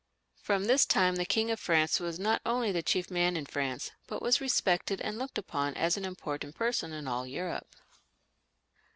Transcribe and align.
From 0.41 0.65
this 0.65 0.87
time 0.87 1.17
the 1.17 1.27
King 1.27 1.51
of 1.51 1.59
France 1.59 1.99
was 1.99 2.17
not 2.17 2.41
only 2.43 2.71
the 2.71 2.81
chief 2.81 3.11
man 3.11 3.37
in 3.37 3.45
France, 3.45 3.91
but 4.07 4.19
was 4.19 4.41
respected 4.41 4.99
and 4.99 5.19
looked 5.19 5.37
upon 5.37 5.75
as 5.75 5.95
an 5.95 6.05
im 6.05 6.15
portant 6.15 6.55
person 6.55 6.89
Iq 6.89 7.07
all 7.07 7.27
Europe. 7.27 7.75